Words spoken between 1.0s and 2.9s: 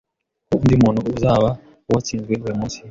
uzaba uwatsinzwe uyumunsi,